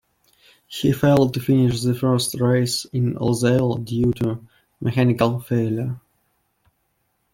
[0.65, 4.39] He failed to finish the first race in Losail due to a
[4.81, 5.99] mechanical failure.